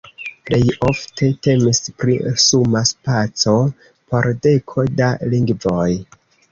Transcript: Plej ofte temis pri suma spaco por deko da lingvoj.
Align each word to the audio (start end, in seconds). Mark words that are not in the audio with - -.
Plej 0.49 0.61
ofte 0.87 1.29
temis 1.49 1.83
pri 2.01 2.17
suma 2.47 2.83
spaco 2.93 3.57
por 4.13 4.35
deko 4.49 4.91
da 5.03 5.17
lingvoj. 5.35 5.89